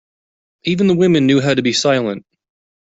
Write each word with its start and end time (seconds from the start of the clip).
Even 0.63 0.87
the 0.87 0.95
women 0.95 1.27
knew 1.27 1.39
how 1.41 1.53
to 1.53 1.61
be 1.61 1.73
silent. 1.73 2.25